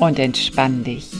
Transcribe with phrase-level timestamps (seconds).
[0.00, 1.10] und entspann dich.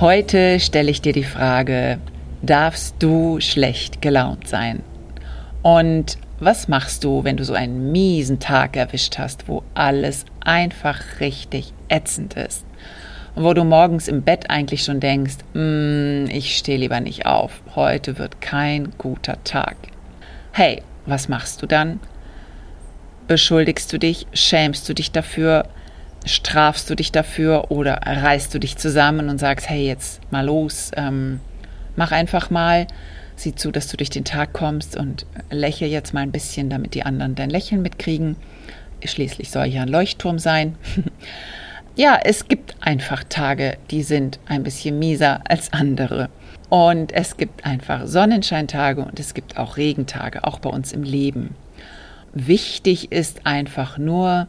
[0.00, 1.98] Heute stelle ich dir die Frage,
[2.42, 4.82] darfst du schlecht gelaunt sein?
[5.62, 11.00] Und was machst du, wenn du so einen miesen Tag erwischt hast, wo alles einfach
[11.20, 12.66] richtig ätzend ist?
[13.34, 17.62] Und wo du morgens im Bett eigentlich schon denkst, mm, ich stehe lieber nicht auf,
[17.74, 19.76] heute wird kein guter Tag.
[20.56, 21.98] Hey, was machst du dann?
[23.26, 24.28] Beschuldigst du dich?
[24.34, 25.66] Schämst du dich dafür?
[26.26, 27.72] Strafst du dich dafür?
[27.72, 31.40] Oder reißt du dich zusammen und sagst, hey, jetzt mal los, ähm,
[31.96, 32.86] mach einfach mal,
[33.34, 36.94] sieh zu, dass du durch den Tag kommst und lächle jetzt mal ein bisschen, damit
[36.94, 38.36] die anderen dein Lächeln mitkriegen.
[39.04, 40.76] Schließlich soll ja ein Leuchtturm sein.
[41.96, 46.28] ja, es gibt einfach Tage, die sind ein bisschen mieser als andere.
[46.68, 51.54] Und es gibt einfach Sonnenscheintage und es gibt auch Regentage, auch bei uns im Leben.
[52.32, 54.48] Wichtig ist einfach nur,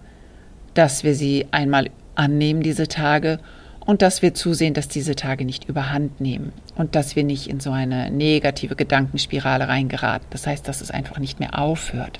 [0.73, 3.39] dass wir sie einmal annehmen, diese Tage,
[3.85, 7.59] und dass wir zusehen, dass diese Tage nicht überhand nehmen und dass wir nicht in
[7.59, 10.27] so eine negative Gedankenspirale reingeraten.
[10.31, 12.19] Das heißt, dass es einfach nicht mehr aufhört.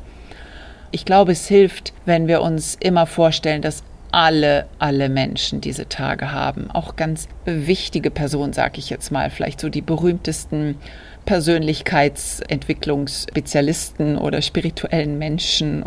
[0.91, 3.83] Ich glaube, es hilft, wenn wir uns immer vorstellen, dass
[4.15, 6.71] alle, alle Menschen diese Tage haben.
[6.71, 10.77] Auch ganz wichtige Personen, sage ich jetzt mal, vielleicht so die berühmtesten
[11.25, 15.83] Persönlichkeitsentwicklungsspezialisten oder spirituellen Menschen.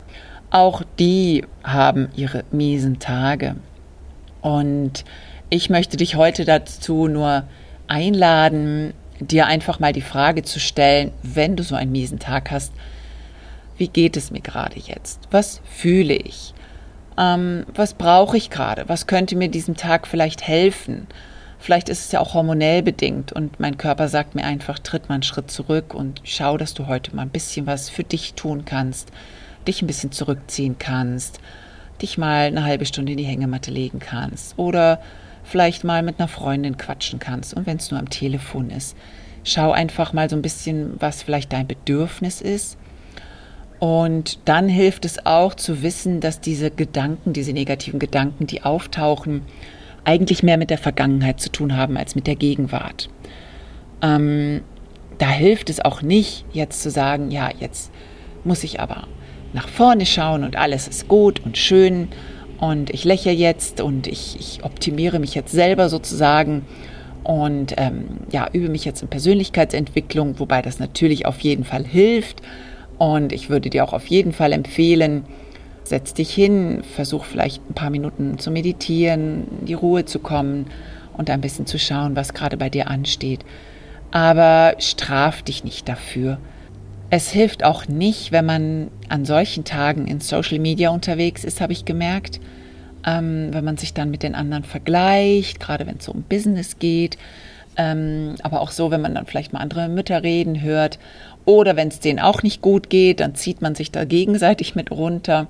[0.50, 3.56] Auch die haben ihre miesen Tage.
[4.42, 5.06] Und
[5.48, 7.44] ich möchte dich heute dazu nur
[7.86, 12.74] einladen, dir einfach mal die Frage zu stellen, wenn du so einen miesen Tag hast,
[13.78, 15.20] wie geht es mir gerade jetzt?
[15.30, 16.52] Was fühle ich?
[17.18, 21.08] Ähm, was brauche ich gerade, was könnte mir diesem Tag vielleicht helfen.
[21.58, 25.16] Vielleicht ist es ja auch hormonell bedingt und mein Körper sagt mir einfach, tritt mal
[25.16, 28.64] einen Schritt zurück und schau, dass du heute mal ein bisschen was für dich tun
[28.64, 29.10] kannst,
[29.66, 31.40] dich ein bisschen zurückziehen kannst,
[32.00, 35.00] dich mal eine halbe Stunde in die Hängematte legen kannst oder
[35.42, 38.96] vielleicht mal mit einer Freundin quatschen kannst und wenn es nur am Telefon ist.
[39.42, 42.78] Schau einfach mal so ein bisschen, was vielleicht dein Bedürfnis ist
[43.78, 49.42] und dann hilft es auch zu wissen, dass diese Gedanken, diese negativen Gedanken, die auftauchen,
[50.04, 53.08] eigentlich mehr mit der Vergangenheit zu tun haben als mit der Gegenwart.
[54.02, 54.62] Ähm,
[55.18, 57.92] da hilft es auch nicht, jetzt zu sagen, ja, jetzt
[58.44, 59.06] muss ich aber
[59.52, 62.08] nach vorne schauen und alles ist gut und schön
[62.58, 66.64] und ich lächle jetzt und ich, ich optimiere mich jetzt selber sozusagen
[67.24, 72.42] und ähm, ja, übe mich jetzt in Persönlichkeitsentwicklung, wobei das natürlich auf jeden Fall hilft
[72.98, 75.24] und ich würde dir auch auf jeden Fall empfehlen,
[75.84, 80.66] setz dich hin, versuch vielleicht ein paar Minuten zu meditieren, in die Ruhe zu kommen
[81.16, 83.44] und ein bisschen zu schauen, was gerade bei dir ansteht.
[84.10, 86.38] Aber straf dich nicht dafür.
[87.10, 91.72] Es hilft auch nicht, wenn man an solchen Tagen in Social Media unterwegs ist, habe
[91.72, 92.40] ich gemerkt.
[93.06, 97.16] Ähm, wenn man sich dann mit den anderen vergleicht, gerade wenn es um Business geht,
[97.76, 100.98] ähm, aber auch so, wenn man dann vielleicht mal andere Mütter reden hört
[101.48, 104.90] oder wenn es denen auch nicht gut geht, dann zieht man sich da gegenseitig mit
[104.90, 105.46] runter.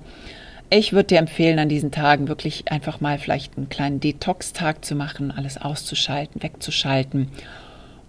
[0.69, 4.95] Ich würde dir empfehlen, an diesen Tagen wirklich einfach mal vielleicht einen kleinen Detox-Tag zu
[4.95, 7.27] machen, alles auszuschalten, wegzuschalten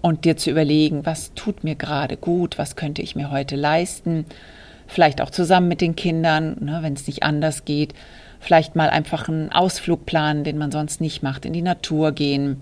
[0.03, 4.25] und dir zu überlegen, was tut mir gerade gut, was könnte ich mir heute leisten.
[4.87, 7.93] Vielleicht auch zusammen mit den Kindern, ne, wenn es nicht anders geht.
[8.39, 12.61] Vielleicht mal einfach einen Ausflug planen, den man sonst nicht macht, in die Natur gehen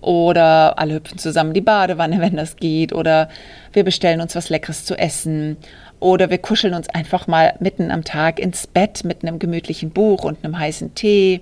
[0.00, 2.92] oder alle hüpfen zusammen in die Badewanne, wenn das geht.
[2.92, 3.28] Oder
[3.72, 5.56] wir bestellen uns was Leckeres zu essen.
[5.98, 10.24] Oder wir kuscheln uns einfach mal mitten am Tag ins Bett mit einem gemütlichen Buch
[10.24, 11.40] und einem heißen Tee.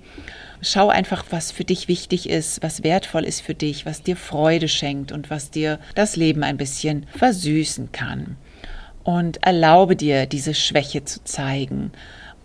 [0.61, 4.67] Schau einfach, was für dich wichtig ist, was wertvoll ist für dich, was dir Freude
[4.67, 8.37] schenkt und was dir das Leben ein bisschen versüßen kann.
[9.03, 11.91] Und erlaube dir, diese Schwäche zu zeigen.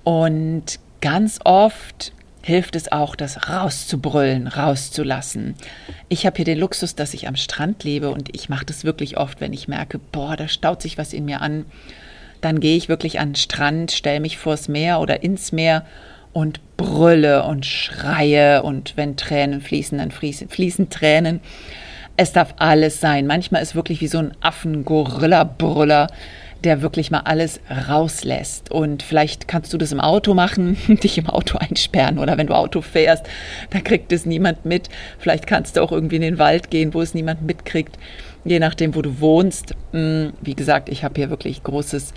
[0.04, 5.54] Und ganz oft hilft es auch, das rauszubrüllen, rauszulassen.
[6.08, 9.18] Ich habe hier den Luxus, dass ich am Strand lebe und ich mache das wirklich
[9.18, 11.66] oft, wenn ich merke, boah, da staut sich was in mir an.
[12.40, 15.84] Dann gehe ich wirklich an den Strand, stelle mich vors Meer oder ins Meer
[16.32, 21.40] und brülle und schreie und wenn Tränen fließen, dann fließen, fließen Tränen.
[22.16, 23.26] Es darf alles sein.
[23.26, 26.06] Manchmal ist wirklich wie so ein Affen-Gorilla-Brüller
[26.64, 28.70] der wirklich mal alles rauslässt.
[28.70, 32.54] Und vielleicht kannst du das im Auto machen, dich im Auto einsperren oder wenn du
[32.54, 33.26] Auto fährst,
[33.70, 34.88] da kriegt es niemand mit.
[35.18, 37.98] Vielleicht kannst du auch irgendwie in den Wald gehen, wo es niemand mitkriegt,
[38.44, 39.74] je nachdem, wo du wohnst.
[39.92, 42.12] Hm, wie gesagt, ich habe hier wirklich großes,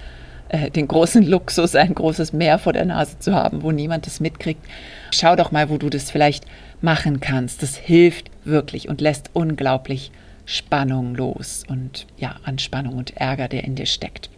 [0.50, 4.20] äh, den großen Luxus, ein großes Meer vor der Nase zu haben, wo niemand es
[4.20, 4.66] mitkriegt.
[5.12, 6.46] Schau doch mal, wo du das vielleicht
[6.82, 7.64] machen kannst.
[7.64, 10.12] Das hilft wirklich und lässt unglaublich
[10.46, 14.30] Spannung los und ja, Anspannung und Ärger, der in dir steckt.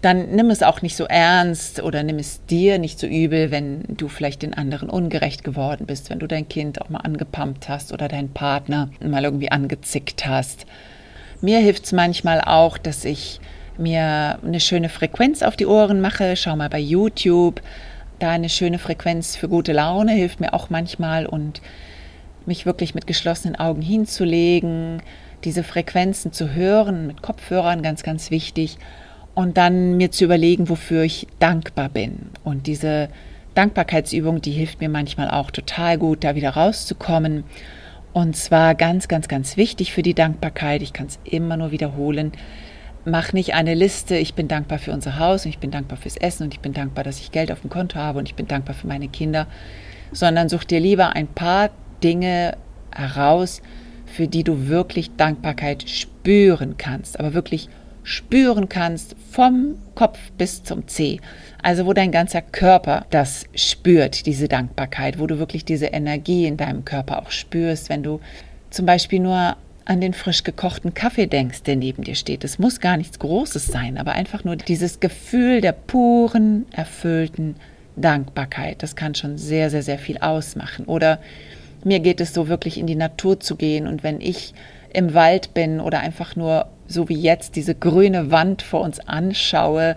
[0.00, 3.84] Dann nimm es auch nicht so ernst oder nimm es dir nicht so übel, wenn
[3.88, 7.92] du vielleicht den anderen ungerecht geworden bist, wenn du dein Kind auch mal angepumpt hast
[7.92, 10.66] oder deinen Partner mal irgendwie angezickt hast.
[11.40, 13.40] Mir hilft es manchmal auch, dass ich
[13.78, 16.36] mir eine schöne Frequenz auf die Ohren mache.
[16.36, 17.62] Schau mal bei YouTube.
[18.18, 21.60] Da eine schöne Frequenz für gute Laune hilft mir auch manchmal und
[22.46, 25.02] mich wirklich mit geschlossenen Augen hinzulegen,
[25.44, 28.78] diese Frequenzen zu hören, mit Kopfhörern ganz, ganz wichtig.
[29.34, 32.30] Und dann mir zu überlegen, wofür ich dankbar bin.
[32.44, 33.08] Und diese
[33.54, 37.44] Dankbarkeitsübung, die hilft mir manchmal auch total gut, da wieder rauszukommen.
[38.12, 40.82] Und zwar ganz, ganz, ganz wichtig für die Dankbarkeit.
[40.82, 42.32] Ich kann es immer nur wiederholen.
[43.04, 46.16] Mach nicht eine Liste, ich bin dankbar für unser Haus und ich bin dankbar fürs
[46.16, 48.46] Essen und ich bin dankbar, dass ich Geld auf dem Konto habe und ich bin
[48.46, 49.48] dankbar für meine Kinder,
[50.12, 51.70] sondern such dir lieber ein paar
[52.04, 52.56] Dinge
[52.94, 53.60] heraus,
[54.12, 57.68] für die du wirklich Dankbarkeit spüren kannst, aber wirklich
[58.04, 61.20] spüren kannst vom Kopf bis zum Zeh.
[61.62, 66.56] Also wo dein ganzer Körper das spürt, diese Dankbarkeit, wo du wirklich diese Energie in
[66.56, 68.20] deinem Körper auch spürst, wenn du
[68.70, 72.44] zum Beispiel nur an den frisch gekochten Kaffee denkst, der neben dir steht.
[72.44, 77.56] Es muss gar nichts Großes sein, aber einfach nur dieses Gefühl der puren, erfüllten
[77.96, 78.82] Dankbarkeit.
[78.82, 80.86] Das kann schon sehr, sehr, sehr viel ausmachen.
[80.86, 81.18] Oder
[81.84, 84.54] mir geht es so wirklich in die Natur zu gehen und wenn ich
[84.92, 89.96] im Wald bin oder einfach nur so wie jetzt diese grüne Wand vor uns anschaue,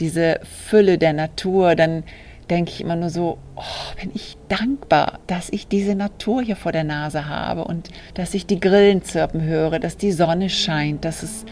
[0.00, 2.04] diese Fülle der Natur, dann
[2.50, 6.72] denke ich immer nur so, oh, bin ich dankbar, dass ich diese Natur hier vor
[6.72, 11.22] der Nase habe und dass ich die Grillen zirpen höre, dass die Sonne scheint, dass
[11.22, 11.44] es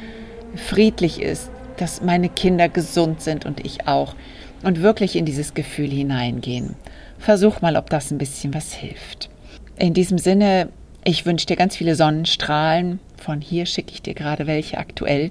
[0.54, 4.14] friedlich ist, dass meine Kinder gesund sind und ich auch.
[4.62, 6.74] Und wirklich in dieses Gefühl hineingehen.
[7.18, 9.28] Versuch mal, ob das ein bisschen was hilft.
[9.76, 10.68] In diesem Sinne,
[11.04, 13.00] ich wünsche dir ganz viele Sonnenstrahlen.
[13.16, 15.30] Von hier schicke ich dir gerade welche aktuell.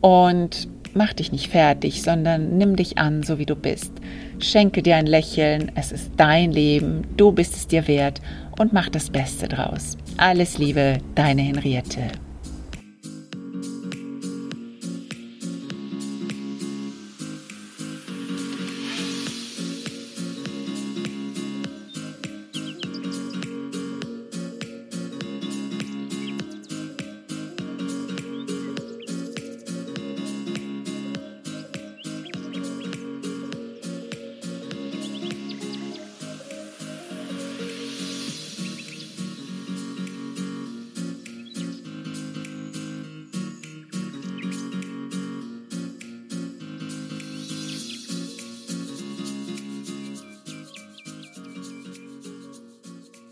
[0.00, 3.92] Und mach dich nicht fertig, sondern nimm dich an, so wie du bist.
[4.38, 5.72] Schenke dir ein Lächeln.
[5.74, 7.02] Es ist dein Leben.
[7.16, 8.20] Du bist es dir wert
[8.58, 9.96] und mach das Beste draus.
[10.16, 12.02] Alles Liebe, deine Henriette.